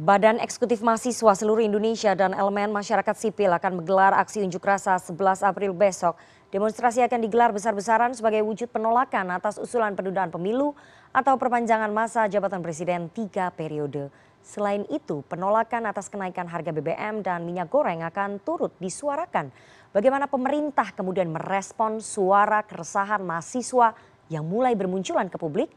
Badan 0.00 0.40
Eksekutif 0.40 0.80
Mahasiswa 0.80 1.36
seluruh 1.36 1.60
Indonesia 1.60 2.16
dan 2.16 2.32
elemen 2.32 2.72
masyarakat 2.72 3.12
sipil 3.20 3.52
akan 3.52 3.84
menggelar 3.84 4.16
aksi 4.16 4.40
unjuk 4.40 4.64
rasa 4.64 4.96
11 4.96 5.44
April 5.44 5.76
besok. 5.76 6.16
Demonstrasi 6.48 7.04
akan 7.04 7.20
digelar 7.20 7.52
besar-besaran 7.52 8.16
sebagai 8.16 8.40
wujud 8.40 8.72
penolakan 8.72 9.28
atas 9.28 9.60
usulan 9.60 9.92
penundaan 9.92 10.32
pemilu 10.32 10.72
atau 11.12 11.36
perpanjangan 11.36 11.92
masa 11.92 12.24
jabatan 12.32 12.64
presiden 12.64 13.12
tiga 13.12 13.52
periode. 13.52 14.08
Selain 14.40 14.88
itu, 14.88 15.20
penolakan 15.28 15.92
atas 15.92 16.08
kenaikan 16.08 16.48
harga 16.48 16.72
BBM 16.72 17.20
dan 17.20 17.44
minyak 17.44 17.68
goreng 17.68 18.00
akan 18.00 18.40
turut 18.40 18.72
disuarakan. 18.80 19.52
Bagaimana 19.92 20.32
pemerintah 20.32 20.96
kemudian 20.96 21.28
merespon 21.28 22.00
suara 22.00 22.64
keresahan 22.64 23.20
mahasiswa 23.20 23.92
yang 24.32 24.48
mulai 24.48 24.72
bermunculan 24.72 25.28
ke 25.28 25.36
publik? 25.36 25.68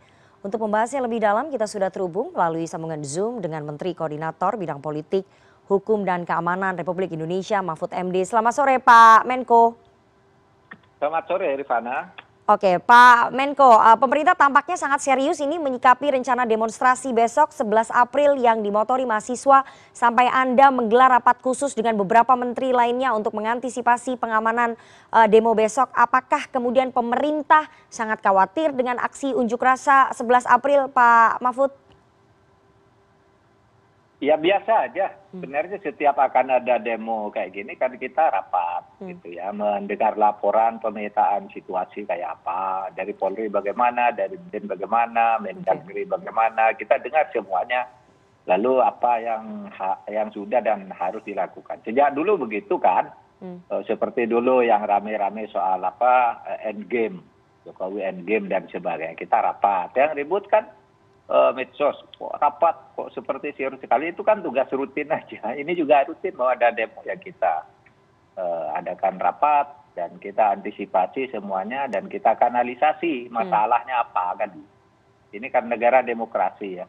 Untuk 0.43 0.59
membahasnya 0.59 0.99
lebih 0.99 1.23
dalam 1.23 1.47
kita 1.47 1.63
sudah 1.63 1.87
terhubung 1.87 2.35
melalui 2.35 2.67
sambungan 2.67 2.99
Zoom 2.99 3.39
dengan 3.39 3.63
Menteri 3.63 3.95
Koordinator 3.95 4.59
Bidang 4.59 4.83
Politik, 4.83 5.23
Hukum 5.71 6.03
dan 6.03 6.27
Keamanan 6.27 6.75
Republik 6.75 7.15
Indonesia 7.15 7.63
Mahfud 7.63 7.95
MD. 7.95 8.27
Selamat 8.27 8.51
sore 8.51 8.75
Pak 8.83 9.23
Menko. 9.23 9.79
Selamat 10.99 11.23
sore 11.31 11.47
Rifana. 11.55 12.22
Oke, 12.43 12.75
Pak 12.75 13.31
Menko, 13.31 13.79
uh, 13.79 13.95
pemerintah 13.95 14.35
tampaknya 14.35 14.75
sangat 14.75 14.99
serius 14.99 15.39
ini 15.39 15.55
menyikapi 15.55 16.11
rencana 16.11 16.43
demonstrasi 16.43 17.15
besok 17.15 17.55
11 17.55 17.87
April 17.87 18.35
yang 18.35 18.59
dimotori 18.59 19.07
mahasiswa 19.07 19.63
sampai 19.95 20.27
Anda 20.27 20.67
menggelar 20.67 21.07
rapat 21.07 21.39
khusus 21.39 21.71
dengan 21.71 21.95
beberapa 21.95 22.35
menteri 22.35 22.75
lainnya 22.75 23.15
untuk 23.15 23.31
mengantisipasi 23.31 24.19
pengamanan 24.19 24.75
uh, 25.15 25.23
demo 25.31 25.55
besok. 25.55 25.87
Apakah 25.95 26.51
kemudian 26.51 26.91
pemerintah 26.91 27.71
sangat 27.87 28.19
khawatir 28.19 28.75
dengan 28.75 28.99
aksi 28.99 29.31
unjuk 29.31 29.63
rasa 29.63 30.11
11 30.11 30.43
April, 30.43 30.91
Pak 30.91 31.39
Mahfud? 31.39 31.82
Ya 34.23 34.39
biasa 34.39 34.87
aja. 34.87 35.11
Hmm. 35.11 35.43
Sebenarnya 35.43 35.83
setiap 35.83 36.15
akan 36.15 36.63
ada 36.63 36.79
demo 36.79 37.27
kayak 37.27 37.59
gini 37.59 37.75
kan 37.75 37.91
kita 37.99 38.31
rapat 38.31 39.03
hmm. 39.03 39.19
gitu 39.19 39.35
ya, 39.35 39.51
mendengar 39.51 40.15
laporan 40.15 40.79
pemetaan 40.79 41.51
situasi 41.51 42.07
kayak 42.07 42.39
apa, 42.39 42.87
dari 42.95 43.11
Polri 43.11 43.51
bagaimana, 43.51 44.15
dari 44.15 44.39
BIN 44.39 44.71
bagaimana, 44.71 45.43
Mendagri 45.43 46.07
bagaimana, 46.07 46.71
kita 46.79 47.03
dengar 47.03 47.27
semuanya. 47.35 47.83
Lalu 48.47 48.79
apa 48.79 49.11
yang 49.23 49.43
yang 50.07 50.27
sudah 50.31 50.63
dan 50.63 50.87
harus 50.95 51.23
dilakukan. 51.27 51.83
Sejak 51.83 52.15
dulu 52.15 52.47
begitu 52.47 52.79
kan, 52.79 53.11
hmm. 53.43 53.67
uh, 53.67 53.83
seperti 53.83 54.23
dulu 54.23 54.63
yang 54.63 54.87
rame-rame 54.87 55.51
soal 55.51 55.83
apa 55.83 56.43
uh, 56.47 56.59
endgame, 56.63 57.19
Jokowi 57.67 58.07
endgame 58.07 58.47
dan 58.47 58.71
sebagainya. 58.71 59.19
Kita 59.19 59.43
rapat. 59.43 59.95
Yang 59.99 60.11
ribut 60.15 60.47
kan 60.47 60.63
Eh, 60.67 60.82
medsos 61.55 61.95
kok 62.19 62.35
rapat 62.35 62.75
kok 62.99 63.09
seperti 63.15 63.55
serius 63.55 63.79
sekali 63.79 64.11
itu 64.11 64.21
kan 64.21 64.43
tugas 64.43 64.67
rutin 64.75 65.07
aja 65.09 65.51
ini 65.61 65.71
juga 65.73 66.03
rutin 66.03 66.35
bahwa 66.35 66.53
ada 66.59 66.69
demo 66.75 66.99
ya 67.07 67.15
kita 67.15 67.63
uh, 68.35 68.75
adakan 68.75 69.17
rapat 69.17 69.67
dan 69.93 70.17
kita 70.17 70.57
antisipasi 70.57 71.29
semuanya 71.29 71.85
dan 71.87 72.09
kita 72.09 72.35
kanalisasi 72.35 73.29
hmm. 73.29 73.33
masalahnya 73.33 74.03
apa 74.03 74.35
kan 74.35 74.51
ini 75.33 75.49
kan 75.49 75.65
negara 75.65 76.05
demokrasi 76.05 76.77
ya. 76.77 76.85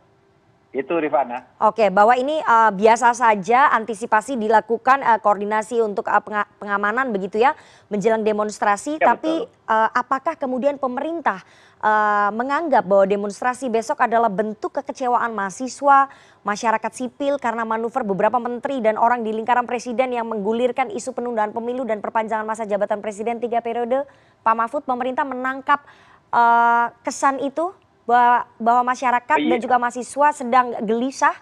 Oke, 1.62 1.86
bahwa 1.86 2.18
ini 2.18 2.42
uh, 2.42 2.74
biasa 2.74 3.14
saja 3.14 3.70
antisipasi 3.70 4.34
dilakukan 4.34 5.06
uh, 5.06 5.22
koordinasi 5.22 5.78
untuk 5.78 6.10
uh, 6.10 6.18
pengamanan 6.58 7.14
begitu 7.14 7.38
ya 7.38 7.54
menjelang 7.86 8.26
demonstrasi. 8.26 8.98
Ya, 8.98 9.14
tapi 9.14 9.46
uh, 9.70 9.88
apakah 9.94 10.34
kemudian 10.34 10.74
pemerintah 10.82 11.46
uh, 11.78 12.34
menganggap 12.34 12.82
bahwa 12.90 13.06
demonstrasi 13.06 13.70
besok 13.70 14.02
adalah 14.02 14.26
bentuk 14.26 14.74
kekecewaan 14.74 15.30
mahasiswa, 15.30 16.10
masyarakat 16.42 16.90
sipil 16.90 17.38
karena 17.38 17.62
manuver 17.62 18.02
beberapa 18.02 18.42
menteri 18.42 18.82
dan 18.82 18.98
orang 18.98 19.22
di 19.22 19.30
lingkaran 19.30 19.70
presiden 19.70 20.10
yang 20.10 20.26
menggulirkan 20.26 20.90
isu 20.90 21.14
penundaan 21.14 21.54
pemilu 21.54 21.86
dan 21.86 22.02
perpanjangan 22.02 22.42
masa 22.42 22.66
jabatan 22.66 22.98
presiden 22.98 23.38
tiga 23.38 23.62
periode? 23.62 24.02
Pak 24.42 24.54
Mahfud, 24.58 24.82
pemerintah 24.82 25.22
menangkap 25.22 25.86
uh, 26.34 26.90
kesan 27.06 27.38
itu? 27.38 27.70
Bahwa 28.04 28.92
masyarakat 28.92 29.38
dan 29.40 29.58
juga 29.60 29.76
mahasiswa 29.80 30.28
sedang 30.36 30.76
gelisah? 30.84 31.36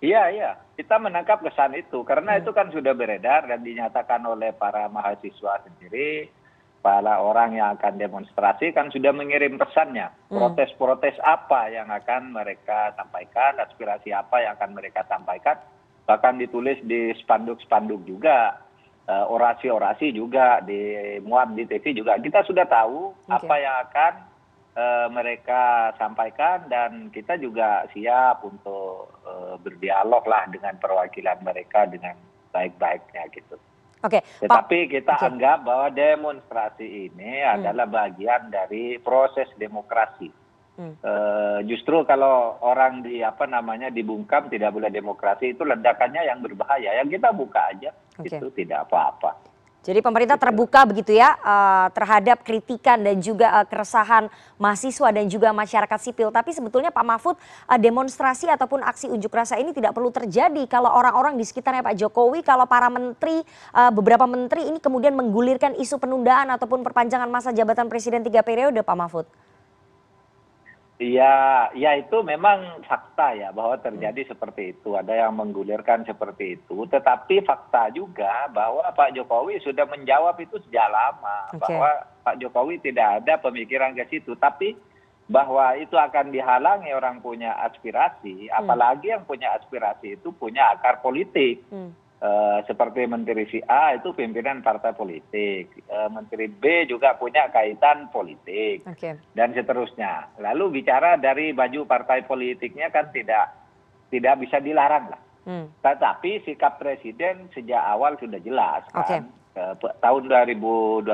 Iya, 0.00 0.32
iya. 0.32 0.50
Kita 0.80 0.96
menangkap 0.96 1.44
kesan 1.44 1.76
itu 1.76 2.00
karena 2.08 2.36
hmm. 2.36 2.40
itu 2.40 2.50
kan 2.56 2.72
sudah 2.72 2.96
beredar 2.96 3.44
dan 3.44 3.60
dinyatakan 3.60 4.24
oleh 4.24 4.56
para 4.56 4.88
mahasiswa 4.88 5.60
sendiri, 5.60 6.32
para 6.80 7.20
orang 7.20 7.60
yang 7.60 7.76
akan 7.76 8.00
demonstrasi 8.00 8.72
kan 8.72 8.88
sudah 8.88 9.12
mengirim 9.12 9.60
pesannya. 9.60 10.08
Hmm. 10.32 10.40
Protes-protes 10.40 11.20
apa 11.20 11.68
yang 11.68 11.92
akan 11.92 12.32
mereka 12.32 12.96
sampaikan, 12.96 13.60
aspirasi 13.60 14.16
apa 14.16 14.40
yang 14.40 14.56
akan 14.56 14.72
mereka 14.72 15.04
sampaikan, 15.04 15.60
bahkan 16.08 16.40
ditulis 16.40 16.80
di 16.80 17.12
spanduk-spanduk 17.20 18.00
juga 18.08 18.56
eh, 19.04 19.24
orasi-orasi 19.28 20.16
juga 20.16 20.64
di 20.64 21.20
muat 21.22 21.52
di 21.52 21.68
TV 21.68 21.92
juga 21.92 22.16
kita 22.16 22.40
sudah 22.48 22.64
tahu 22.64 23.12
okay. 23.28 23.36
apa 23.36 23.54
yang 23.60 23.76
akan 23.84 24.12
mereka 25.10 25.94
sampaikan 25.96 26.68
dan 26.68 27.08
kita 27.14 27.36
juga 27.40 27.86
siap 27.90 28.44
untuk 28.44 29.20
eh, 29.26 29.54
berdialog 29.60 30.24
lah 30.26 30.46
dengan 30.50 30.76
perwakilan 30.78 31.38
mereka 31.42 31.86
dengan 31.86 32.14
baik 32.50 32.76
baiknya 32.78 33.30
gitu 33.30 33.56
Oke, 34.00 34.24
Tetapi 34.40 34.88
kita 34.88 35.12
okay. 35.12 35.28
anggap 35.28 35.60
bahwa 35.60 35.92
demonstrasi 35.92 37.12
ini 37.12 37.44
hmm. 37.44 37.60
adalah 37.60 37.84
bagian 37.84 38.48
dari 38.48 38.96
proses 38.96 39.44
demokrasi. 39.60 40.32
Hmm. 40.80 40.96
Uh, 41.04 41.60
justru 41.68 42.00
kalau 42.08 42.56
orang 42.64 43.04
di 43.04 43.20
apa 43.20 43.44
namanya 43.44 43.92
dibungkam 43.92 44.48
tidak 44.48 44.72
boleh 44.72 44.88
demokrasi 44.88 45.52
itu 45.52 45.68
ledakannya 45.68 46.24
yang 46.24 46.40
berbahaya. 46.40 46.96
Yang 47.04 47.20
kita 47.20 47.28
buka 47.36 47.60
aja 47.68 47.90
okay. 48.16 48.40
itu 48.40 48.48
tidak 48.56 48.88
apa-apa. 48.88 49.36
Jadi 49.80 50.04
pemerintah 50.04 50.36
terbuka 50.36 50.84
begitu 50.84 51.16
ya 51.16 51.40
uh, 51.40 51.88
terhadap 51.96 52.44
kritikan 52.44 53.00
dan 53.00 53.16
juga 53.24 53.48
uh, 53.48 53.66
keresahan 53.66 54.28
mahasiswa 54.60 55.08
dan 55.08 55.24
juga 55.24 55.56
masyarakat 55.56 55.98
sipil. 56.04 56.28
Tapi 56.28 56.52
sebetulnya 56.52 56.92
Pak 56.92 57.00
Mahfud 57.00 57.36
uh, 57.40 57.78
demonstrasi 57.80 58.52
ataupun 58.52 58.84
aksi 58.84 59.08
unjuk 59.08 59.32
rasa 59.32 59.56
ini 59.56 59.72
tidak 59.72 59.96
perlu 59.96 60.12
terjadi 60.12 60.68
kalau 60.68 60.92
orang-orang 60.92 61.40
di 61.40 61.48
sekitarnya 61.48 61.80
Pak 61.80 61.96
Jokowi, 61.96 62.44
kalau 62.44 62.68
para 62.68 62.92
menteri, 62.92 63.40
beberapa 63.92 64.28
menteri 64.28 64.68
ini 64.68 64.78
kemudian 64.78 65.16
menggulirkan 65.16 65.72
isu 65.80 65.96
penundaan 65.96 66.52
ataupun 66.52 66.84
perpanjangan 66.84 67.28
masa 67.32 67.50
jabatan 67.50 67.88
presiden 67.88 68.20
tiga 68.20 68.44
periode 68.44 68.84
Pak 68.84 68.96
Mahfud 68.96 69.26
ya 71.00 71.66
ya 71.72 71.96
itu 71.96 72.20
memang 72.20 72.84
fakta 72.84 73.32
ya 73.32 73.48
bahwa 73.56 73.80
terjadi 73.80 74.28
seperti 74.28 74.76
itu. 74.76 74.92
Ada 74.94 75.26
yang 75.26 75.32
menggulirkan 75.40 76.04
seperti 76.04 76.60
itu. 76.60 76.84
Tetapi 76.86 77.40
fakta 77.48 77.88
juga 77.96 78.46
bahwa 78.52 78.84
Pak 78.92 79.16
Jokowi 79.16 79.58
sudah 79.64 79.88
menjawab 79.88 80.36
itu 80.38 80.60
sejak 80.68 80.92
lama 80.92 81.56
bahwa 81.56 81.90
Pak 82.20 82.36
Jokowi 82.36 82.84
tidak 82.84 83.24
ada 83.24 83.40
pemikiran 83.40 83.96
ke 83.96 84.04
situ. 84.12 84.36
Tapi 84.36 84.76
bahwa 85.30 85.78
itu 85.78 85.94
akan 85.94 86.34
dihalangi 86.34 86.90
orang 86.90 87.22
punya 87.22 87.54
aspirasi 87.62 88.50
hmm. 88.50 88.58
apalagi 88.60 89.14
yang 89.14 89.22
punya 89.22 89.54
aspirasi 89.56 90.18
itu 90.18 90.34
punya 90.36 90.74
akar 90.76 91.00
politik. 91.00 91.64
Hmm. 91.70 91.96
Seperti 92.68 93.08
menteri 93.08 93.48
si 93.48 93.58
A 93.64 93.96
itu 93.96 94.12
pimpinan 94.12 94.60
partai 94.60 94.92
politik, 94.92 95.72
eh, 95.72 96.08
menteri 96.12 96.52
B 96.52 96.84
juga 96.84 97.16
punya 97.16 97.48
kaitan 97.48 98.12
politik, 98.12 98.84
dan 99.32 99.56
seterusnya. 99.56 100.28
Lalu 100.36 100.80
bicara 100.80 101.16
dari 101.16 101.56
baju 101.56 101.88
partai 101.88 102.28
politiknya 102.28 102.92
kan 102.92 103.08
tidak 103.08 103.56
tidak 104.12 104.36
bisa 104.36 104.60
dilarang 104.60 105.08
lah. 105.08 105.22
Hmm. 105.48 105.72
Tetapi 105.80 106.44
sikap 106.44 106.76
presiden 106.76 107.48
sejak 107.56 107.80
awal 107.80 108.20
sudah 108.20 108.38
jelas 108.44 108.84
kan. 108.92 109.24
Okay. 109.50 109.92
tahun 109.98 110.30
2024 110.30 111.10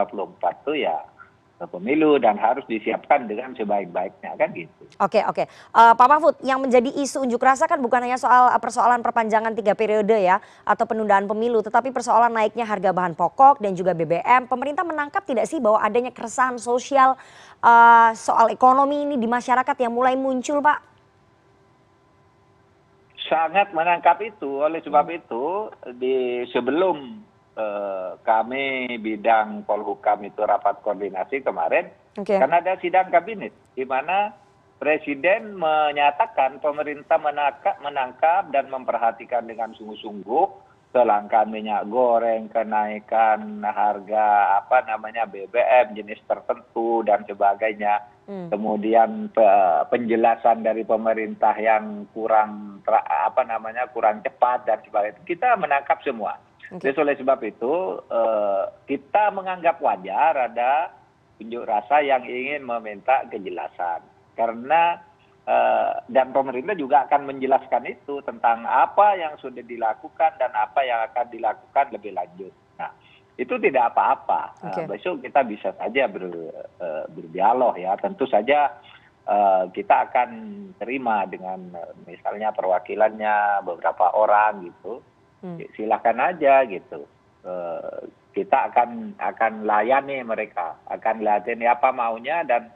itu 0.66 0.72
ya 0.84 0.98
pemilu 1.64 2.20
dan 2.20 2.36
harus 2.36 2.60
disiapkan 2.68 3.24
dengan 3.24 3.56
sebaik-baiknya 3.56 4.36
kan 4.36 4.52
gitu. 4.52 4.84
Oke 5.00 5.24
oke, 5.24 5.48
uh, 5.72 5.96
Pak 5.96 6.06
Mahfud, 6.12 6.36
yang 6.44 6.60
menjadi 6.60 6.92
isu 6.92 7.24
unjuk 7.24 7.40
rasa 7.40 7.64
kan 7.64 7.80
bukan 7.80 8.04
hanya 8.04 8.20
soal 8.20 8.52
uh, 8.52 8.60
persoalan 8.60 9.00
perpanjangan 9.00 9.56
tiga 9.56 9.72
periode 9.72 10.12
ya 10.12 10.36
atau 10.68 10.84
penundaan 10.84 11.24
pemilu, 11.24 11.64
tetapi 11.64 11.96
persoalan 11.96 12.36
naiknya 12.36 12.68
harga 12.68 12.92
bahan 12.92 13.16
pokok 13.16 13.64
dan 13.64 13.72
juga 13.72 13.96
BBM. 13.96 14.44
Pemerintah 14.44 14.84
menangkap 14.84 15.24
tidak 15.24 15.48
sih 15.48 15.56
bahwa 15.56 15.80
adanya 15.80 16.12
keresahan 16.12 16.60
sosial 16.60 17.16
uh, 17.64 18.10
soal 18.12 18.52
ekonomi 18.52 19.08
ini 19.08 19.16
di 19.16 19.24
masyarakat 19.24 19.76
yang 19.80 19.96
mulai 19.96 20.12
muncul, 20.12 20.60
Pak? 20.60 20.84
Sangat 23.32 23.72
menangkap 23.72 24.20
itu, 24.20 24.60
oleh 24.60 24.84
sebab 24.84 25.08
hmm. 25.08 25.18
itu 25.24 25.44
di 25.96 26.44
sebelum 26.52 27.25
Eh, 27.25 27.25
kami 28.20 28.96
bidang 29.00 29.64
polhukam 29.64 30.28
itu 30.28 30.44
rapat 30.44 30.76
koordinasi 30.84 31.40
kemarin 31.40 31.88
karena 32.20 32.60
ada 32.60 32.76
sidang 32.80 33.08
kabinet 33.08 33.52
di 33.72 33.84
mana 33.88 34.32
presiden 34.76 35.56
menyatakan 35.56 36.60
pemerintah 36.60 37.16
menangkap, 37.16 37.80
menangkap 37.80 38.52
dan 38.52 38.68
memperhatikan 38.68 39.48
dengan 39.48 39.72
sungguh-sungguh 39.72 40.68
kelangkaan 40.92 41.52
minyak 41.52 41.92
goreng, 41.92 42.48
kenaikan 42.48 43.60
harga 43.60 44.60
apa 44.64 44.80
namanya 44.88 45.28
BBM 45.28 45.92
jenis 45.92 46.20
tertentu 46.24 47.04
dan 47.04 47.20
sebagainya. 47.28 48.00
hmm. 48.26 48.48
kemudian 48.50 49.30
penjelasan 49.88 50.66
dari 50.66 50.82
pemerintah 50.82 51.54
yang 51.56 52.10
kurang 52.10 52.82
apa 52.86 53.42
namanya 53.46 53.86
kurang 53.90 54.20
cepat 54.22 54.66
dan 54.66 54.82
sebagainya 54.82 55.22
kita 55.26 55.54
menangkap 55.58 55.98
semua 56.02 56.34
oleh 56.74 57.14
sebab 57.14 57.38
itu 57.46 58.02
eh, 58.10 58.64
kita 58.90 59.30
menganggap 59.30 59.78
wajar 59.78 60.50
ada 60.50 60.90
unjuk 61.38 61.62
rasa 61.62 62.02
yang 62.02 62.26
ingin 62.26 62.66
meminta 62.66 63.22
kejelasan. 63.30 64.02
Karena 64.34 64.98
eh, 65.46 65.92
dan 66.10 66.34
pemerintah 66.34 66.74
juga 66.74 67.06
akan 67.06 67.30
menjelaskan 67.30 67.86
itu 67.86 68.18
tentang 68.26 68.66
apa 68.66 69.14
yang 69.14 69.38
sudah 69.38 69.62
dilakukan 69.62 70.34
dan 70.42 70.50
apa 70.58 70.80
yang 70.82 71.06
akan 71.06 71.26
dilakukan 71.30 71.86
lebih 71.94 72.12
lanjut. 72.18 72.52
Nah 72.82 72.90
itu 73.36 73.54
tidak 73.60 73.92
apa-apa. 73.94 74.56
Okay. 74.72 74.88
besok 74.88 75.20
kita 75.20 75.44
bisa 75.44 75.68
saja 75.76 76.08
ber, 76.08 76.24
berdialog 77.12 77.76
ya. 77.76 77.92
Tentu 78.00 78.24
saja 78.24 78.80
kita 79.76 79.94
akan 80.08 80.30
terima 80.80 81.28
dengan 81.28 81.68
misalnya 82.08 82.54
perwakilannya 82.56 83.60
beberapa 83.60 84.14
orang 84.16 84.72
gitu 84.72 85.04
hmm. 85.46 85.70
silakan 85.78 86.18
aja 86.18 86.66
gitu 86.66 87.06
uh, 87.46 88.02
kita 88.34 88.68
akan 88.72 89.14
akan 89.16 89.52
layani 89.64 90.26
mereka 90.26 90.76
akan 90.90 91.22
layani 91.22 91.66
apa 91.70 91.88
maunya 91.94 92.42
dan 92.42 92.68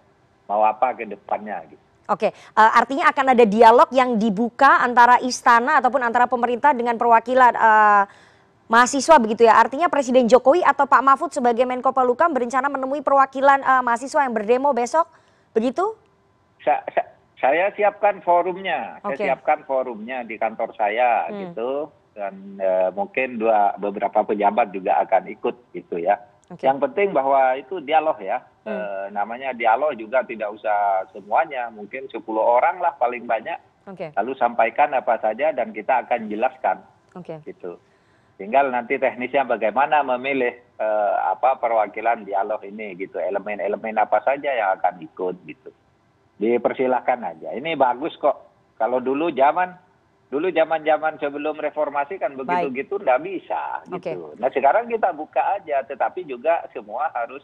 mau 0.46 0.62
apa 0.62 0.94
ke 0.94 1.04
depannya 1.10 1.66
gitu 1.66 1.90
Oke, 2.10 2.34
uh, 2.58 2.72
artinya 2.74 3.06
akan 3.06 3.38
ada 3.38 3.46
dialog 3.46 3.86
yang 3.94 4.18
dibuka 4.18 4.82
antara 4.82 5.22
istana 5.22 5.78
ataupun 5.78 6.02
antara 6.02 6.26
pemerintah 6.26 6.74
dengan 6.74 6.98
perwakilan 6.98 7.54
uh, 7.54 8.02
mahasiswa 8.66 9.14
begitu 9.22 9.46
ya. 9.46 9.54
Artinya 9.54 9.86
Presiden 9.86 10.26
Jokowi 10.26 10.58
atau 10.66 10.90
Pak 10.90 11.06
Mahfud 11.06 11.30
sebagai 11.30 11.62
Menko 11.62 11.94
Polhukam 11.94 12.34
berencana 12.34 12.66
menemui 12.66 12.98
perwakilan 12.98 13.62
uh, 13.62 13.82
mahasiswa 13.86 14.26
yang 14.26 14.34
berdemo 14.34 14.74
besok, 14.74 15.06
begitu? 15.54 15.94
Sa 16.66 16.82
sa 16.90 17.06
saya 17.38 17.70
siapkan 17.78 18.18
forumnya, 18.26 18.98
okay. 19.06 19.14
saya 19.14 19.38
siapkan 19.38 19.62
forumnya 19.62 20.26
di 20.26 20.34
kantor 20.34 20.74
saya 20.74 21.30
hmm. 21.30 21.34
gitu 21.46 21.94
dan 22.20 22.60
uh, 22.60 22.92
mungkin 22.92 23.40
dua 23.40 23.72
beberapa 23.80 24.20
pejabat 24.20 24.76
juga 24.76 25.00
akan 25.00 25.32
ikut 25.32 25.72
gitu 25.72 25.96
ya. 25.96 26.20
Okay. 26.50 26.66
Yang 26.66 26.90
penting 26.90 27.14
bahwa 27.14 27.54
itu 27.54 27.78
dialog 27.78 28.18
ya, 28.18 28.42
hmm. 28.66 28.74
e, 28.74 28.74
namanya 29.14 29.54
dialog 29.54 29.94
juga 29.94 30.26
tidak 30.26 30.50
usah 30.50 31.06
semuanya, 31.14 31.70
mungkin 31.70 32.10
10 32.10 32.26
orang 32.34 32.82
lah 32.82 32.98
paling 32.98 33.22
banyak. 33.22 33.54
Okay. 33.86 34.10
Lalu 34.18 34.34
sampaikan 34.34 34.90
apa 34.90 35.14
saja 35.22 35.54
dan 35.54 35.70
kita 35.70 36.02
akan 36.02 36.26
jelaskan. 36.26 36.82
Okay. 37.14 37.38
Gitu. 37.46 37.78
Tinggal 38.34 38.66
nanti 38.74 38.98
teknisnya 38.98 39.46
bagaimana 39.46 40.02
memilih 40.02 40.50
e, 40.74 40.88
apa 41.30 41.54
perwakilan 41.62 42.26
dialog 42.26 42.58
ini 42.66 42.98
gitu, 42.98 43.22
elemen-elemen 43.22 44.02
apa 44.02 44.18
saja 44.26 44.50
yang 44.50 44.74
akan 44.82 45.06
ikut 45.06 45.38
gitu. 45.46 45.70
Dipersilahkan 46.42 47.30
aja. 47.30 47.54
Ini 47.54 47.78
bagus 47.78 48.18
kok. 48.18 48.50
Kalau 48.74 48.98
dulu 48.98 49.30
zaman 49.30 49.70
dulu 50.30 50.46
zaman 50.54 50.86
zaman 50.86 51.18
sebelum 51.18 51.58
reformasi 51.58 52.22
kan 52.22 52.38
begitu 52.38 52.70
gitu 52.86 52.94
nggak 53.02 53.22
bisa 53.26 53.82
gitu. 53.90 54.30
Nah 54.38 54.46
sekarang 54.54 54.86
kita 54.86 55.10
buka 55.10 55.42
aja 55.58 55.82
tetapi 55.82 56.22
juga 56.22 56.62
semua 56.70 57.10
harus 57.10 57.42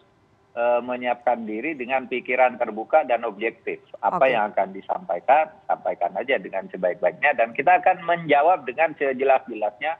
uh, 0.55 0.79
menyiapkan 0.79 1.43
diri 1.43 1.75
dengan 1.75 2.07
pikiran 2.07 2.55
terbuka 2.55 3.03
dan 3.03 3.27
objektif. 3.27 3.83
Apa 3.99 4.23
okay. 4.23 4.39
yang 4.39 4.55
akan 4.55 4.71
disampaikan 4.71 5.51
sampaikan 5.67 6.15
aja 6.15 6.39
dengan 6.39 6.71
sebaik 6.71 7.03
baiknya 7.03 7.35
dan 7.35 7.51
kita 7.59 7.83
akan 7.83 8.07
menjawab 8.07 8.63
dengan 8.63 8.95
sejelas 8.95 9.43
jelasnya 9.51 9.99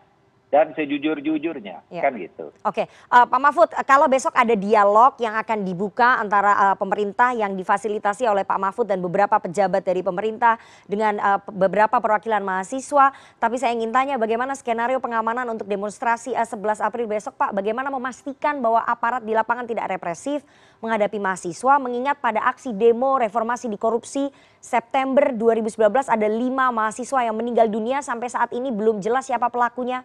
dan 0.57 0.73
sejujur 0.73 1.21
jujurnya 1.21 1.85
ya. 1.93 2.01
kan 2.01 2.17
gitu. 2.17 2.49
Oke, 2.65 2.89
uh, 3.13 3.29
Pak 3.29 3.41
Mahfud, 3.45 3.69
kalau 3.85 4.09
besok 4.09 4.33
ada 4.33 4.57
dialog 4.57 5.13
yang 5.21 5.37
akan 5.37 5.69
dibuka 5.69 6.17
antara 6.17 6.73
uh, 6.73 6.77
pemerintah 6.81 7.37
yang 7.37 7.53
difasilitasi 7.53 8.25
oleh 8.25 8.41
Pak 8.49 8.57
Mahfud 8.57 8.89
dan 8.89 9.05
beberapa 9.05 9.37
pejabat 9.37 9.85
dari 9.85 10.01
pemerintah 10.01 10.57
dengan 10.89 11.21
uh, 11.21 11.45
beberapa 11.53 12.01
perwakilan 12.01 12.41
mahasiswa, 12.41 13.13
tapi 13.37 13.61
saya 13.61 13.77
ingin 13.77 13.93
tanya 13.93 14.17
bagaimana 14.17 14.57
skenario 14.57 14.97
pengamanan 14.97 15.45
untuk 15.53 15.69
demonstrasi 15.69 16.33
uh, 16.33 16.49
11 16.49 16.81
April 16.81 17.05
besok, 17.05 17.37
Pak? 17.37 17.53
Bagaimana 17.53 17.93
memastikan 17.93 18.65
bahwa 18.65 18.81
aparat 18.81 19.29
di 19.29 19.37
lapangan 19.37 19.69
tidak 19.69 19.93
represif 19.93 20.41
menghadapi 20.81 21.21
mahasiswa, 21.21 21.77
mengingat 21.77 22.17
pada 22.17 22.41
aksi 22.49 22.73
demo 22.73 23.21
reformasi 23.21 23.69
di 23.69 23.77
korupsi 23.77 24.33
September 24.67 25.37
2019 25.37 25.79
ada 26.09 26.29
lima 26.33 26.73
mahasiswa 26.73 27.23
yang 27.23 27.37
meninggal 27.37 27.69
dunia 27.69 28.01
sampai 28.01 28.33
saat 28.33 28.51
ini 28.57 28.73
belum 28.73 29.05
jelas 29.05 29.29
siapa 29.29 29.53
pelakunya 29.53 30.01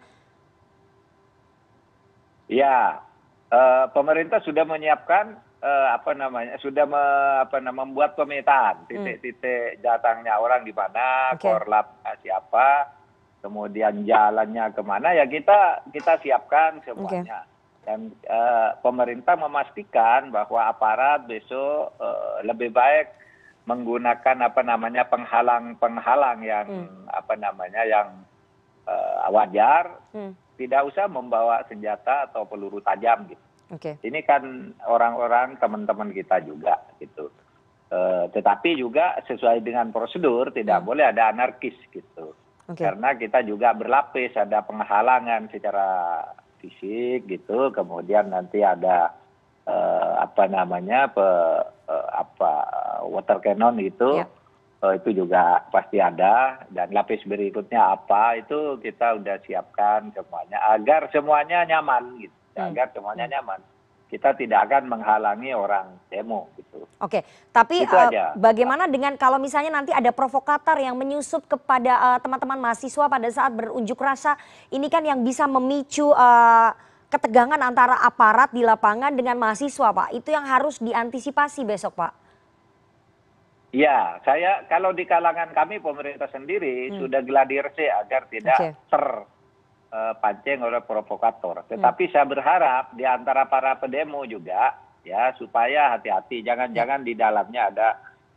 ya 2.52 3.00
eh, 3.48 3.86
pemerintah 3.96 4.44
sudah 4.44 4.68
menyiapkan 4.68 5.40
eh, 5.64 5.88
apa 5.96 6.12
namanya 6.12 6.60
sudah 6.60 6.84
membuat 7.72 8.20
pemetaan 8.20 8.84
hmm. 8.84 8.88
titik-titik 8.92 9.80
datangnya 9.80 10.36
orang 10.36 10.68
di 10.68 10.76
mana 10.76 11.32
korlap 11.40 12.04
siapa 12.20 12.92
kemudian 13.40 14.04
jalannya 14.04 14.76
ke 14.76 14.84
mana 14.84 15.16
ya 15.16 15.24
kita 15.26 15.88
kita 15.96 16.20
siapkan 16.22 16.84
semuanya. 16.86 17.48
Dan 17.82 18.14
uh, 18.30 18.78
pemerintah 18.86 19.34
memastikan 19.34 20.30
bahwa 20.30 20.70
aparat 20.70 21.26
besok 21.26 21.98
lebih 22.46 22.70
baik 22.70 23.10
menggunakan 23.66 24.38
apa 24.38 24.62
namanya 24.62 25.10
penghalang 25.10 25.74
penghalang 25.82 26.46
yang 26.46 26.70
hmm. 26.70 27.10
apa 27.10 27.34
namanya 27.42 27.82
yang 27.82 28.22
wajar. 29.34 29.98
Hmm 30.14 30.38
tidak 30.60 30.88
usah 30.88 31.06
membawa 31.08 31.64
senjata 31.68 32.30
atau 32.30 32.46
peluru 32.46 32.84
tajam 32.84 33.28
gitu. 33.28 33.44
Okay. 33.72 33.96
Ini 34.04 34.20
kan 34.28 34.76
orang-orang 34.84 35.56
teman-teman 35.64 36.12
kita 36.12 36.44
juga 36.44 36.76
gitu. 37.00 37.32
E, 37.88 38.28
tetapi 38.36 38.76
juga 38.76 39.16
sesuai 39.24 39.64
dengan 39.64 39.96
prosedur 39.96 40.52
tidak 40.52 40.84
hmm. 40.84 40.88
boleh 40.88 41.06
ada 41.08 41.32
anarkis 41.32 41.76
gitu. 41.88 42.36
Okay. 42.68 42.84
Karena 42.88 43.16
kita 43.16 43.44
juga 43.48 43.72
berlapis 43.72 44.36
ada 44.36 44.64
penghalangan 44.64 45.48
secara 45.52 45.90
fisik 46.60 47.32
gitu, 47.32 47.72
kemudian 47.72 48.28
nanti 48.32 48.60
ada 48.60 49.16
e, 49.64 49.76
apa 50.20 50.52
namanya 50.52 51.08
pe, 51.08 51.28
e, 51.88 51.96
apa 52.12 52.52
water 53.08 53.40
cannon 53.40 53.80
itu. 53.80 54.20
Eh, 54.82 54.98
itu 54.98 55.14
juga 55.14 55.62
pasti 55.70 56.02
ada 56.02 56.58
dan 56.74 56.90
lapis 56.90 57.22
berikutnya 57.30 58.02
apa 58.02 58.42
itu 58.42 58.82
kita 58.82 59.14
sudah 59.14 59.38
siapkan 59.46 60.10
semuanya 60.10 60.58
agar 60.74 61.06
semuanya 61.14 61.62
nyaman 61.70 62.18
gitu 62.18 62.34
hmm. 62.58 62.66
agar 62.66 62.90
semuanya 62.90 63.30
nyaman 63.30 63.62
kita 64.10 64.34
tidak 64.34 64.66
akan 64.66 64.90
menghalangi 64.90 65.54
orang 65.54 65.86
demo 66.10 66.50
gitu. 66.58 66.82
Oke, 66.98 67.22
tapi 67.54 67.86
uh, 67.86 68.34
bagaimana 68.34 68.90
dengan 68.90 69.14
kalau 69.22 69.38
misalnya 69.38 69.70
nanti 69.70 69.94
ada 69.94 70.10
provokator 70.10 70.82
yang 70.82 70.98
menyusup 70.98 71.46
kepada 71.46 72.18
teman-teman 72.20 72.58
uh, 72.58 72.64
mahasiswa 72.66 73.06
pada 73.06 73.30
saat 73.30 73.54
berunjuk 73.54 73.96
rasa, 74.02 74.36
ini 74.74 74.90
kan 74.92 75.06
yang 75.06 75.22
bisa 75.22 75.48
memicu 75.48 76.12
uh, 76.12 76.74
ketegangan 77.08 77.62
antara 77.62 78.04
aparat 78.04 78.52
di 78.52 78.68
lapangan 78.68 79.16
dengan 79.16 79.40
mahasiswa, 79.40 79.96
Pak. 79.96 80.10
Itu 80.12 80.36
yang 80.36 80.44
harus 80.44 80.84
diantisipasi 80.84 81.64
besok, 81.64 81.96
Pak 81.96 82.21
ya 83.72 84.20
saya 84.28 84.68
kalau 84.68 84.92
di 84.92 85.08
kalangan 85.08 85.56
kami 85.56 85.80
pemerintah 85.80 86.28
sendiri 86.28 86.92
hmm. 86.92 87.00
sudah 87.00 87.24
gladiresik 87.24 87.88
agar 87.88 88.28
tidak 88.28 88.60
terpancing 88.92 90.60
eh, 90.60 90.68
oleh 90.68 90.82
provokator. 90.84 91.64
Hmm. 91.64 91.70
tetapi 91.72 92.04
saya 92.12 92.28
berharap 92.28 92.92
di 92.94 93.08
antara 93.08 93.48
para 93.48 93.80
pedemo 93.80 94.28
juga 94.28 94.76
ya 95.08 95.34
supaya 95.40 95.98
hati-hati. 95.98 96.44
Jangan-jangan 96.46 97.02
di 97.02 97.14
dalamnya 97.16 97.72
ada 97.72 97.90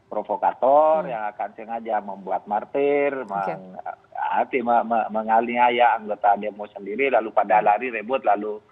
provokator 0.07 1.05
hmm. 1.05 1.11
yang 1.11 1.23
akan 1.35 1.51
sengaja 1.59 1.99
membuat 1.99 2.47
martir 2.47 3.27
meng, 3.27 3.75
hati 4.15 4.63
menganiaya 5.11 5.99
anggota 5.99 6.39
demo 6.39 6.71
sendiri 6.71 7.11
lalu 7.11 7.35
pada 7.35 7.59
lari 7.59 7.91
rebut 7.91 8.23
lalu 8.23 8.63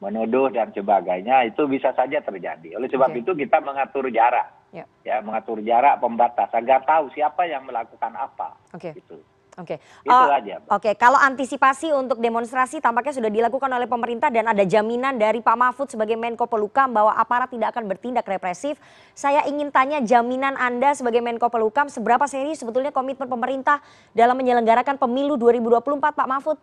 menuduh 0.00 0.48
dan 0.48 0.72
sebagainya. 0.72 1.44
Itu 1.44 1.68
bisa 1.68 1.92
saja 1.92 2.24
terjadi. 2.24 2.80
Oleh 2.80 2.88
sebab 2.88 3.12
itu 3.12 3.36
kita 3.36 3.60
mengatur 3.60 4.08
jarak 4.08 4.55
Ya. 4.74 4.84
ya 5.06 5.22
mengatur 5.22 5.62
jarak 5.62 6.02
pembatas 6.02 6.50
agar 6.52 6.82
tahu 6.84 7.08
siapa 7.14 7.46
yang 7.46 7.64
melakukan 7.64 8.12
apa 8.12 8.58
Oke. 8.74 8.92
gitu 8.98 9.22
Oke, 9.56 9.80
itu 9.80 10.12
uh, 10.12 10.36
aja. 10.36 10.60
Oke, 10.68 10.92
kalau 11.00 11.16
antisipasi 11.16 11.88
untuk 11.88 12.20
demonstrasi 12.20 12.76
tampaknya 12.76 13.16
sudah 13.16 13.32
dilakukan 13.32 13.72
oleh 13.72 13.88
pemerintah 13.88 14.28
dan 14.28 14.52
ada 14.52 14.60
jaminan 14.68 15.16
dari 15.16 15.40
Pak 15.40 15.56
Mahfud 15.56 15.88
sebagai 15.88 16.12
Menko 16.12 16.44
Pelukam 16.44 16.92
bahwa 16.92 17.16
aparat 17.16 17.48
tidak 17.48 17.72
akan 17.72 17.88
bertindak 17.88 18.28
represif. 18.28 18.76
Saya 19.16 19.48
ingin 19.48 19.72
tanya 19.72 20.04
jaminan 20.04 20.60
Anda 20.60 20.92
sebagai 20.92 21.24
Menko 21.24 21.48
Pelukam 21.48 21.88
seberapa 21.88 22.28
serius 22.28 22.60
sebetulnya 22.60 22.92
komitmen 22.92 23.32
pemerintah 23.32 23.80
dalam 24.12 24.36
menyelenggarakan 24.36 25.00
pemilu 25.00 25.40
2024, 25.40 26.04
Pak 26.04 26.28
Mahfud? 26.28 26.60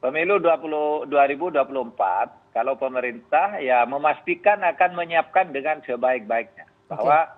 Pemilu 0.00 0.40
20, 0.40 1.12
2024 1.12 2.56
kalau 2.56 2.74
pemerintah 2.80 3.60
ya 3.60 3.84
memastikan 3.84 4.64
akan 4.64 4.96
menyiapkan 4.96 5.52
dengan 5.52 5.84
sebaik 5.84 6.24
baiknya 6.24 6.64
bahwa 6.88 7.28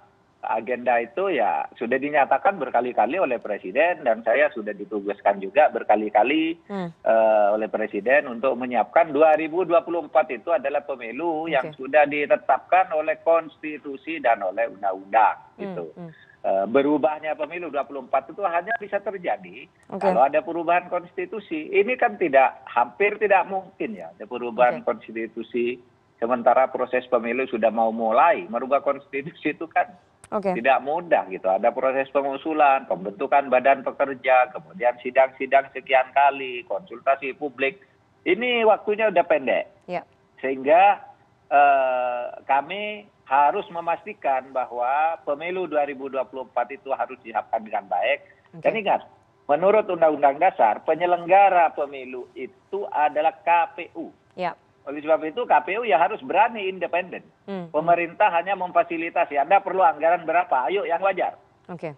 agenda 0.43 0.99
itu 0.99 1.31
ya 1.31 1.67
sudah 1.75 1.99
dinyatakan 1.99 2.59
berkali-kali 2.59 3.19
oleh 3.19 3.39
presiden 3.43 4.07
dan 4.07 4.23
saya 4.23 4.51
sudah 4.55 4.75
ditugaskan 4.75 5.43
juga 5.43 5.75
berkali-kali 5.75 6.59
Hmm. 6.71 6.91
eh, 7.03 7.49
oleh 7.55 7.67
presiden 7.67 8.31
untuk 8.31 8.55
menyiapkan 8.55 9.11
2024 9.11 10.31
itu 10.31 10.51
adalah 10.55 10.87
pemilu 10.87 11.51
yang 11.51 11.71
Oke. 11.71 11.79
sudah 11.83 12.07
ditetapkan 12.07 12.95
oleh 12.95 13.19
konstitusi 13.27 14.23
dan 14.23 14.39
oleh 14.43 14.71
undang-undang 14.71 15.35
Hmm, 15.59 15.61
gitu. 15.67 15.87
hmm. 15.99 16.11
Eh, 16.43 16.67
berubahnya 16.67 17.39
pemilu 17.39 17.71
24 17.71 18.35
itu 18.35 18.43
hanya 18.43 18.75
bisa 18.83 18.99
terjadi 18.99 19.71
kalau 20.03 20.27
ada 20.27 20.43
perubahan 20.43 20.91
konstitusi. 20.91 21.71
Ini 21.71 21.95
kan 21.95 22.19
tidak 22.19 22.67
hampir 22.67 23.15
tidak 23.23 23.47
mungkin 23.47 23.95
ya 23.95 24.11
ada 24.11 24.27
perubahan 24.27 24.83
konstitusi 24.83 25.79
sementara 26.19 26.67
proses 26.67 27.07
pemilu 27.07 27.47
sudah 27.47 27.71
mau 27.71 27.95
mulai. 27.95 28.43
Merubah 28.51 28.83
konstitusi 28.83 29.55
itu 29.55 29.71
kan 29.71 29.87
tidak 30.35 30.83
mudah 30.83 31.31
gitu. 31.31 31.47
Ada 31.47 31.71
proses 31.71 32.11
pengusulan, 32.11 32.91
pembentukan 32.91 33.47
badan 33.47 33.87
pekerja, 33.87 34.51
kemudian 34.51 34.99
sidang-sidang 34.99 35.71
sekian 35.71 36.11
kali, 36.11 36.67
konsultasi 36.67 37.39
publik. 37.39 37.79
Ini 38.27 38.67
waktunya 38.67 39.15
udah 39.15 39.25
pendek. 39.31 39.71
Ya. 39.87 40.03
Sehingga 40.43 41.07
eh, 41.55 42.25
kami 42.51 43.12
harus 43.27 43.67
memastikan 43.71 44.51
bahwa 44.51 45.19
pemilu 45.23 45.71
2024 45.71 46.77
itu 46.77 46.91
harus 46.91 47.19
disiapkan 47.23 47.63
dengan 47.63 47.87
baik. 47.87 48.27
Dan 48.61 48.77
ingat, 48.77 49.07
menurut 49.49 49.89
Undang-Undang 49.89 50.43
Dasar, 50.43 50.83
penyelenggara 50.85 51.73
pemilu 51.73 52.29
itu 52.37 52.85
adalah 52.93 53.33
KPU. 53.41 54.13
Ya. 54.37 54.53
Oleh 54.83 54.99
sebab 54.99 55.23
itu 55.23 55.47
KPU 55.47 55.87
ya 55.87 55.97
harus 56.03 56.19
berani 56.27 56.67
independen. 56.67 57.23
Hmm. 57.47 57.71
Pemerintah 57.71 58.35
hanya 58.35 58.59
memfasilitasi. 58.59 59.39
Anda 59.39 59.63
perlu 59.63 59.79
anggaran 59.79 60.27
berapa? 60.27 60.67
Ayo 60.67 60.83
yang 60.83 60.99
wajar. 60.99 61.39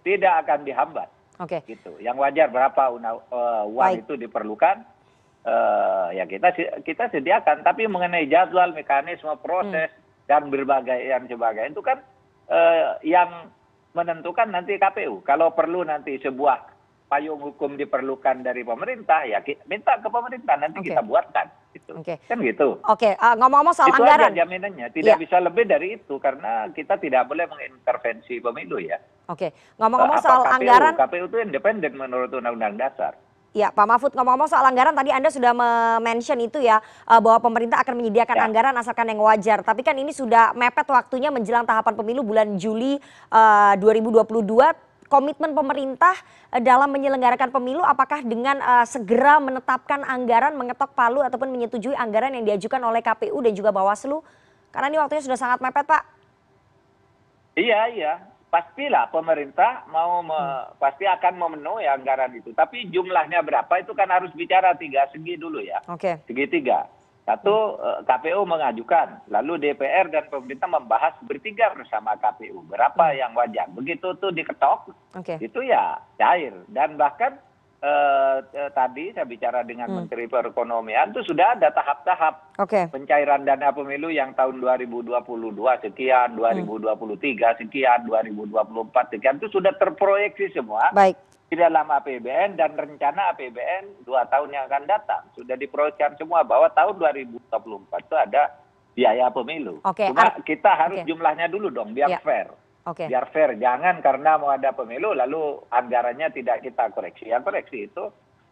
Tidak 0.05 0.35
akan 0.45 0.69
dihambat 0.69 1.09
Oke. 1.41 1.65
gitu. 1.65 1.97
Yang 2.05 2.21
wajar 2.21 2.53
berapa 2.53 2.83
eh, 2.93 3.65
uang 3.73 3.81
Baik. 3.81 4.05
itu 4.05 4.15
diperlukan 4.21 4.85
eh, 5.49 6.09
ya 6.21 6.25
kita 6.29 6.53
kita 6.85 7.09
sediakan. 7.09 7.65
Tapi 7.65 7.89
mengenai 7.89 8.29
jadwal, 8.29 8.77
mekanisme, 8.77 9.33
proses 9.41 9.89
dan 10.25 10.49
berbagai 10.49 10.99
yang 10.99 11.25
sebagainya 11.25 11.73
itu 11.73 11.83
kan 11.83 11.99
eh, 12.49 12.85
yang 13.05 13.49
menentukan 13.93 14.51
nanti 14.51 14.75
KPU. 14.75 15.23
Kalau 15.23 15.53
perlu 15.53 15.83
nanti 15.83 16.19
sebuah 16.19 16.75
payung 17.05 17.39
hukum 17.39 17.77
diperlukan 17.77 18.43
dari 18.43 18.61
pemerintah 18.61 19.23
ya 19.23 19.39
minta 19.65 19.95
ke 19.97 20.09
pemerintah 20.09 20.57
nanti 20.57 20.83
kita 20.83 20.99
buatkan 21.01 21.47
gitu. 21.71 22.01
Kan 22.03 22.39
gitu. 22.41 22.81
Oke, 22.83 23.13
eh, 23.13 23.35
ngomong-ngomong 23.37 23.71
soal 23.71 23.89
itu 23.89 24.03
anggaran. 24.03 24.33
aja 24.33 24.43
jaminannya. 24.43 24.87
Tidak 24.91 25.11
Ya. 25.11 25.21
bisa 25.21 25.37
lebih 25.39 25.65
dari 25.65 25.95
itu 25.95 26.17
karena 26.19 26.67
kita 26.71 26.97
tidak 26.97 27.29
boleh 27.29 27.45
mengintervensi 27.47 28.41
pemilu 28.41 28.81
ya. 28.81 28.99
Oke, 29.27 29.53
ngomong-ngomong 29.77 30.19
Apa 30.19 30.25
soal 30.25 30.43
KPU? 30.43 30.55
anggaran, 30.59 30.95
KPU 30.97 31.25
itu 31.27 31.39
independen 31.41 31.93
menurut 31.95 32.31
Undang-Undang 32.31 32.77
Dasar. 32.77 33.13
Ya 33.55 33.71
Pak 33.71 33.87
Mahfud 33.87 34.13
ngomong-ngomong 34.19 34.51
soal 34.51 34.67
anggaran 34.67 34.93
tadi 34.93 35.15
Anda 35.15 35.31
sudah 35.31 35.55
mention 36.03 36.43
itu 36.43 36.59
ya 36.59 36.83
eh, 37.07 37.21
bahwa 37.23 37.39
pemerintah 37.39 37.81
akan 37.81 37.95
menyediakan 38.03 38.37
Ya. 38.37 38.45
anggaran 38.51 38.75
asalkan 38.75 39.07
yang 39.07 39.23
wajar. 39.23 39.63
Tapi 39.63 39.87
kan 39.87 39.95
ini 39.95 40.11
sudah 40.11 40.51
mepet 40.59 40.91
waktunya 40.91 41.31
menjelang 41.31 41.63
tahapan 41.63 41.95
pemilu 41.95 42.27
bulan 42.27 42.59
Juli 42.59 42.99
eh, 43.31 43.75
2022. 43.79 45.07
Komitmen 45.07 45.55
pemerintah 45.55 46.19
eh, 46.51 46.59
dalam 46.59 46.91
menyelenggarakan 46.91 47.55
pemilu 47.55 47.87
apakah 47.87 48.27
dengan 48.27 48.59
segera 48.83 49.39
menetapkan 49.39 50.03
anggaran, 50.03 50.59
mengetok 50.59 50.91
palu 50.99 51.23
ataupun 51.23 51.47
menyetujui 51.55 51.95
anggaran 51.95 52.35
yang 52.35 52.43
diajukan 52.43 52.83
oleh 52.83 52.99
KPU 52.99 53.39
dan 53.39 53.55
juga 53.55 53.71
Bawaslu? 53.71 54.19
Karena 54.75 54.91
ini 54.91 54.99
waktunya 54.99 55.23
sudah 55.23 55.39
sangat 55.39 55.63
mepet, 55.63 55.87
Pak. 55.87 56.03
Iya, 57.55 57.81
iya. 57.95 58.34
Pastilah 58.55 59.11
pemerintah 59.11 59.83
mau 59.91 60.23
me- 60.23 60.31
Hmm. 60.31 60.79
pasti 60.79 61.03
akan 61.03 61.35
memenuhi 61.35 61.91
anggaran 61.91 62.31
itu. 62.33 62.55
Tapi 62.55 62.87
jumlahnya 62.87 63.43
berapa 63.43 63.83
itu 63.83 63.91
kan 63.93 64.07
harus 64.07 64.31
bicara 64.31 64.79
tiga 64.79 65.11
segi 65.11 65.35
dulu 65.35 65.59
ya. 65.59 65.83
Oke. 65.85 66.23
Segitiga. 66.23 66.87
Satu 67.25 67.51
eh, 67.77 68.05
KPU 68.05 68.45
mengajukan, 68.45 69.27
lalu 69.27 69.59
DPR 69.59 70.07
dan 70.07 70.29
pemerintah 70.29 70.69
membahas 70.69 71.19
bertiga 71.21 71.73
bersama 71.73 72.15
KPU 72.15 72.63
berapa 72.63 73.05
Hmm. 73.05 73.17
yang 73.17 73.33
wajar. 73.35 73.67
Begitu 73.71 74.15
tuh 74.15 74.31
diketok, 74.31 74.95
itu 75.41 75.59
ya 75.61 75.99
cair. 76.15 76.55
Dan 76.69 76.95
bahkan 76.95 77.35
tadi 78.71 79.13
saya 79.13 79.25
bicara 79.25 79.61
dengan 79.61 79.87
Hmm. 79.87 79.97
Menteri 80.01 80.25
Perekonomian 80.25 81.13
itu 81.13 81.23
sudah 81.25 81.53
ada 81.53 81.69
tahap-tahap 81.71 82.57
Oke. 82.57 82.89
pencairan 82.89 83.45
dana 83.45 83.71
pemilu 83.71 84.09
yang 84.09 84.33
tahun 84.33 84.59
2022 84.59 85.13
sekian, 85.79 86.35
2023 86.35 86.97
sekian, 87.57 88.05
2024 88.05 88.57
sekian 89.11 89.37
itu 89.37 89.49
sudah 89.51 89.73
terproyeksi 89.75 90.49
semua 90.51 90.89
Baik. 90.91 91.17
di 91.45 91.55
dalam 91.55 91.85
APBN 91.87 92.57
dan 92.57 92.73
rencana 92.73 93.31
APBN 93.31 94.03
dua 94.03 94.25
tahun 94.27 94.51
yang 94.51 94.65
akan 94.65 94.85
datang 94.85 95.23
sudah 95.33 95.55
diproyeksikan 95.55 96.17
semua 96.17 96.41
bahwa 96.43 96.67
tahun 96.71 96.97
2024 96.97 97.53
itu 98.01 98.17
ada 98.17 98.43
biaya 98.93 99.27
pemilu. 99.29 99.83
Oke, 99.83 100.07
Cuma 100.07 100.31
kita 100.41 100.71
harus 100.73 101.03
oke. 101.03 101.07
jumlahnya 101.07 101.47
dulu 101.47 101.69
dong 101.69 101.93
biar 101.93 102.09
Ya. 102.09 102.21
fair. 102.21 102.49
Oke. 102.85 103.09
Biar 103.09 103.33
fair, 103.33 103.57
jangan 103.57 104.05
karena 104.05 104.37
mau 104.37 104.53
ada 104.53 104.77
pemilu 104.77 105.17
lalu 105.17 105.57
anggarannya 105.73 106.29
tidak 106.37 106.61
kita 106.61 106.93
koreksi. 106.93 107.33
Yang 107.33 107.49
koreksi 107.49 107.89
itu 107.89 108.05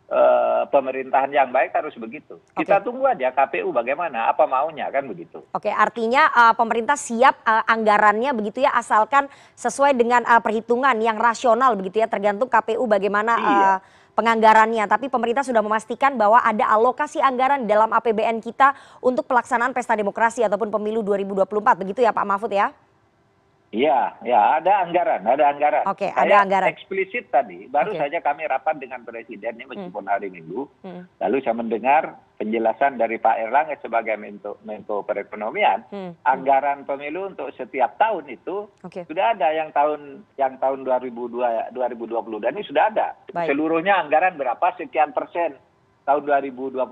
eh, 0.08 0.62
pemerintahan 0.72 1.28
yang 1.28 1.52
baik 1.52 1.76
harus 1.76 1.92
begitu. 2.00 2.40
Kita 2.56 2.80
Oke. 2.80 2.84
tunggu 2.88 3.04
aja 3.12 3.28
KPU 3.28 3.76
bagaimana, 3.76 4.32
apa 4.32 4.48
maunya 4.48 4.88
kan 4.88 5.04
begitu. 5.04 5.44
Oke, 5.52 5.68
artinya 5.68 6.32
uh, 6.32 6.54
pemerintah 6.56 6.96
siap 6.96 7.44
uh, 7.44 7.60
anggarannya 7.68 8.32
begitu 8.32 8.64
ya, 8.64 8.72
asalkan 8.72 9.28
sesuai 9.52 9.92
dengan 10.00 10.24
uh, 10.24 10.40
perhitungan 10.40 10.96
yang 10.96 11.20
rasional 11.20 11.76
begitu 11.76 12.00
ya, 12.00 12.08
tergantung 12.08 12.48
KPU 12.48 12.88
bagaimana 12.88 13.32
uh, 13.36 13.44
Iya. 13.44 13.72
penganggarannya. 14.16 14.84
Tapi 14.88 15.12
pemerintah 15.12 15.44
sudah 15.44 15.60
memastikan 15.60 16.16
bahwa 16.16 16.40
ada 16.40 16.72
alokasi 16.72 17.20
anggaran 17.20 17.68
dalam 17.68 17.92
APBN 17.92 18.40
kita 18.40 18.72
untuk 19.04 19.28
pelaksanaan 19.28 19.76
pesta 19.76 19.92
demokrasi 19.92 20.40
ataupun 20.44 20.72
pemilu 20.72 21.04
2024, 21.04 21.84
begitu 21.84 22.00
ya 22.00 22.16
Pak 22.16 22.24
Mahfud 22.24 22.52
ya? 22.52 22.72
Iya, 23.72 24.20
ya 24.20 24.60
ada 24.60 24.84
anggaran, 24.84 25.24
ada 25.24 25.48
anggaran. 25.48 25.88
Oke, 25.88 26.12
Saya 26.12 26.28
ada 26.28 26.44
anggaran. 26.44 26.68
Eksplisit 26.68 27.32
tadi, 27.32 27.64
baru 27.72 27.96
Oke. 27.96 28.04
saja 28.04 28.20
kami 28.20 28.44
rapat 28.44 28.76
dengan 28.76 29.00
presiden 29.00 29.56
ini 29.56 29.64
meskipun 29.64 30.04
hari 30.12 30.28
Minggu. 30.28 30.68
Hmm. 30.84 31.08
Lalu 31.24 31.40
saya 31.40 31.56
mendengar 31.56 32.20
penjelasan 32.36 33.00
dari 33.00 33.16
Pak 33.16 33.32
Erlangga 33.40 33.80
sebagai 33.80 34.20
Menko, 34.20 34.60
Menko 34.68 35.08
Perekonomian, 35.08 35.88
Hmm. 35.88 36.12
anggaran 36.20 36.84
pemilu 36.84 37.32
untuk 37.32 37.48
setiap 37.56 37.96
tahun 37.96 38.28
itu 38.28 38.68
Oke. 38.84 39.08
sudah 39.08 39.32
ada 39.32 39.48
yang 39.56 39.72
tahun 39.72 40.20
yang 40.36 40.60
tahun 40.60 40.84
2002 40.84 41.72
2020 41.72 42.44
dan 42.44 42.52
ini 42.52 42.68
sudah 42.68 42.92
ada. 42.92 43.16
Baik. 43.32 43.56
Seluruhnya 43.56 44.04
anggaran 44.04 44.36
berapa 44.36 44.76
sekian 44.76 45.16
persen 45.16 45.56
tahun 46.02 46.22
2022, 46.26 46.82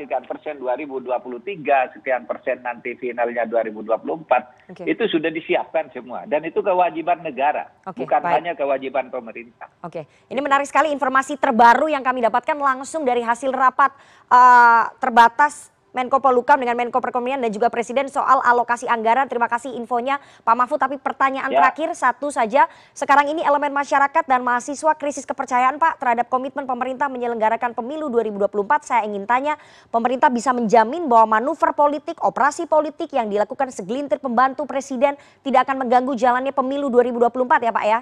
sekian 0.00 0.24
persen 0.24 0.56
2023, 0.58 1.92
sekian 1.92 2.24
persen 2.24 2.64
nanti 2.64 2.96
finalnya 2.96 3.44
2024. 3.44 4.72
Oke. 4.72 4.82
Itu 4.88 5.04
sudah 5.12 5.28
disiapkan 5.28 5.92
semua 5.92 6.24
dan 6.24 6.40
itu 6.48 6.64
kewajiban 6.64 7.20
negara, 7.20 7.68
bukan 7.84 8.20
baik. 8.24 8.32
hanya 8.32 8.52
kewajiban 8.56 9.12
pemerintah. 9.12 9.68
Oke, 9.84 10.08
ini 10.32 10.40
menarik 10.40 10.64
sekali 10.64 10.88
informasi 10.88 11.36
terbaru 11.36 11.92
yang 11.92 12.00
kami 12.00 12.24
dapatkan 12.24 12.56
langsung 12.56 13.04
dari 13.04 13.20
hasil 13.20 13.52
rapat 13.52 13.92
eh, 14.32 14.84
terbatas 14.98 15.75
Menko 15.96 16.20
Polukam 16.20 16.60
dengan 16.60 16.76
Menko 16.76 17.00
Perekonomian 17.00 17.40
dan 17.40 17.48
juga 17.48 17.72
Presiden 17.72 18.12
soal 18.12 18.44
alokasi 18.44 18.84
anggaran. 18.84 19.24
Terima 19.32 19.48
kasih 19.48 19.72
infonya 19.80 20.20
Pak 20.44 20.52
Mahfud. 20.52 20.76
Tapi 20.76 21.00
pertanyaan 21.00 21.48
Ya. 21.48 21.64
terakhir 21.64 21.96
satu 21.96 22.28
saja. 22.28 22.68
Sekarang 22.92 23.32
ini 23.32 23.40
elemen 23.40 23.72
masyarakat 23.72 24.28
dan 24.28 24.44
mahasiswa 24.44 24.92
krisis 25.00 25.24
kepercayaan 25.24 25.80
Pak 25.80 25.96
terhadap 25.96 26.28
komitmen 26.28 26.68
pemerintah 26.68 27.08
menyelenggarakan 27.08 27.72
pemilu 27.72 28.12
2024. 28.12 28.84
Saya 28.84 29.08
ingin 29.08 29.24
tanya, 29.24 29.56
pemerintah 29.88 30.28
bisa 30.28 30.52
menjamin 30.52 31.08
bahwa 31.08 31.40
manuver 31.40 31.72
politik, 31.72 32.20
operasi 32.20 32.68
politik 32.68 33.08
yang 33.16 33.32
dilakukan 33.32 33.72
segelintir 33.72 34.20
pembantu 34.20 34.68
Presiden 34.68 35.16
tidak 35.40 35.64
akan 35.64 35.88
mengganggu 35.88 36.12
jalannya 36.12 36.52
pemilu 36.52 36.92
2024 36.92 37.64
ya 37.64 37.72
Pak 37.72 37.86
ya? 37.88 38.00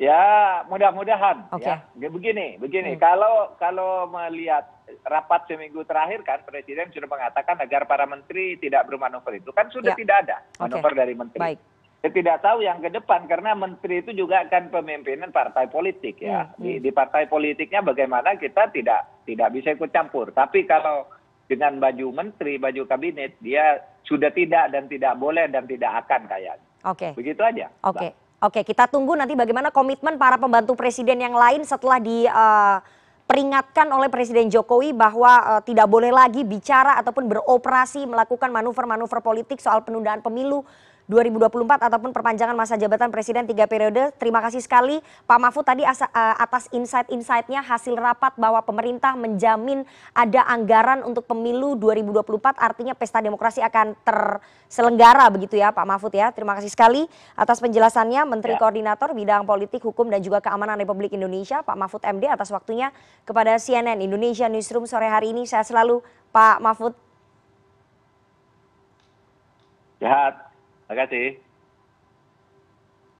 Ya, 0.00 0.22
mudah-mudahan 0.66 1.46
Oke. 1.52 1.68
ya. 1.68 1.84
Ya, 2.00 2.08
Begini, 2.08 2.56
begini. 2.58 2.96
Hmm. 2.96 3.00
Kalau 3.00 3.34
kalau 3.60 4.08
melihat 4.08 4.71
rapat 5.02 5.46
seminggu 5.50 5.82
terakhir 5.82 6.22
kan 6.22 6.42
presiden 6.46 6.90
sudah 6.94 7.08
mengatakan 7.10 7.58
agar 7.58 7.86
para 7.86 8.06
menteri 8.06 8.58
tidak 8.58 8.86
bermanuver 8.86 9.38
itu 9.38 9.50
kan 9.50 9.70
sudah 9.70 9.94
Ya. 9.94 9.98
tidak 9.98 10.16
ada 10.26 10.36
manuver 10.58 10.92
dari 10.94 11.14
menteri. 11.14 11.40
Baik. 11.40 11.58
Saya 12.02 12.12
tidak 12.18 12.38
tahu 12.42 12.66
yang 12.66 12.82
ke 12.82 12.90
depan 12.90 13.30
karena 13.30 13.54
menteri 13.54 14.02
itu 14.02 14.10
juga 14.10 14.42
akan 14.42 14.74
pemimpinan 14.74 15.30
partai 15.30 15.70
politik 15.70 16.18
ya. 16.18 16.50
Hmm, 16.58 16.58
Di, 16.58 16.82
di 16.82 16.90
partai 16.90 17.30
politiknya 17.30 17.78
bagaimana 17.78 18.34
kita 18.34 18.74
tidak 18.74 19.22
tidak 19.22 19.48
bisa 19.54 19.70
ikut 19.70 19.94
campur. 19.94 20.34
Tapi 20.34 20.66
kalau 20.66 21.06
dengan 21.46 21.78
baju 21.78 22.10
menteri, 22.10 22.58
baju 22.58 22.82
kabinet, 22.90 23.38
dia 23.38 23.78
sudah 24.02 24.34
tidak 24.34 24.74
dan 24.74 24.90
tidak 24.90 25.14
boleh 25.14 25.46
dan 25.46 25.62
tidak 25.70 26.02
akan 26.02 26.26
kayaknya. 26.26 26.66
Oke. 26.90 27.14
Begitu 27.14 27.38
aja. 27.38 27.70
Oke, 27.86 28.10
oke 28.42 28.60
kita 28.66 28.90
tunggu 28.90 29.14
nanti 29.14 29.38
bagaimana 29.38 29.70
komitmen 29.70 30.18
para 30.18 30.34
pembantu 30.42 30.74
presiden 30.74 31.22
yang 31.22 31.38
lain 31.38 31.62
setelah 31.62 32.02
diperingatkan 33.32 33.88
oleh 33.88 34.12
Presiden 34.12 34.52
Jokowi 34.52 34.92
bahwa 34.92 35.56
eh, 35.56 35.60
tidak 35.64 35.88
boleh 35.88 36.12
lagi 36.12 36.44
bicara 36.44 37.00
ataupun 37.00 37.32
beroperasi 37.32 38.04
melakukan 38.04 38.52
manuver-manuver 38.52 39.24
politik 39.24 39.56
soal 39.56 39.80
penundaan 39.80 40.20
pemilu 40.20 40.60
2024 41.10 41.82
ataupun 41.82 42.14
perpanjangan 42.14 42.54
masa 42.54 42.78
jabatan 42.78 43.10
presiden 43.10 43.42
tiga 43.42 43.66
periode. 43.66 44.14
Terima 44.22 44.38
kasih 44.38 44.62
sekali 44.62 45.02
Pak 45.26 45.38
Mahfud 45.38 45.66
tadi 45.66 45.82
uh, 45.82 45.98
atas 46.38 46.70
insight-insightnya 46.70 47.64
hasil 47.66 47.98
rapat 47.98 48.38
bahwa 48.38 48.62
pemerintah 48.62 49.18
menjamin 49.18 49.82
ada 50.14 50.46
anggaran 50.46 51.02
untuk 51.02 51.26
pemilu 51.26 51.74
2024 51.74 52.54
artinya 52.62 52.94
pesta 52.94 53.18
demokrasi 53.18 53.58
akan 53.66 53.98
terselenggara 54.06 55.26
begitu 55.34 55.58
ya 55.58 55.74
Pak 55.74 55.86
Mahfud 55.86 56.14
ya. 56.14 56.30
Terima 56.30 56.54
kasih 56.54 56.70
sekali 56.70 57.10
atas 57.34 57.58
penjelasannya 57.58 58.22
Menteri 58.22 58.54
ya. 58.54 58.60
Koordinator 58.62 59.10
Bidang 59.10 59.42
Politik, 59.42 59.82
Hukum 59.82 60.06
dan 60.06 60.22
juga 60.22 60.38
Keamanan 60.38 60.78
Republik 60.78 61.10
Indonesia 61.10 61.66
Pak 61.66 61.74
Mahfud 61.74 62.02
MD 62.06 62.30
atas 62.30 62.54
waktunya 62.54 62.94
kepada 63.26 63.58
CNN 63.58 63.98
Indonesia 63.98 64.46
Newsroom 64.46 64.86
sore 64.86 65.10
hari 65.10 65.34
ini. 65.34 65.50
Saya 65.50 65.66
selalu 65.66 65.98
Pak 66.30 66.62
Mahfud. 66.62 66.94
Sehat. 69.98 70.51
Terima 70.92 71.08
kasih. 71.08 71.51